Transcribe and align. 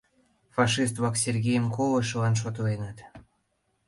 Фашист-влак 0.55 1.15
Сергейым 1.23 1.65
колышылан 1.75 2.33
шотленыт. 2.41 2.97